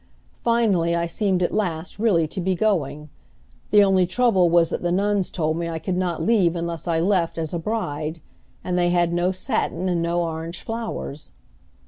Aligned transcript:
Finally, 0.43 0.95
I 0.95 1.05
seemed 1.05 1.43
at 1.43 1.53
last 1.53 1.99
really 1.99 2.27
to 2.29 2.41
be 2.41 2.55
going. 2.55 3.09
The 3.69 3.83
only 3.83 4.07
trouble 4.07 4.49
was 4.49 4.71
that 4.71 4.81
the 4.81 4.91
nuns 4.91 5.29
told 5.29 5.57
me 5.57 5.69
I 5.69 5.77
could 5.77 5.95
not 5.95 6.23
leave 6.23 6.55
unless 6.55 6.87
I 6.87 6.99
left 6.99 7.37
as 7.37 7.53
a 7.53 7.59
bride, 7.59 8.19
and 8.63 8.79
they 8.79 8.89
had 8.89 9.13
no 9.13 9.31
satin 9.31 9.87
and 9.87 10.01
no 10.01 10.23
orange 10.23 10.63
flowers. 10.63 11.33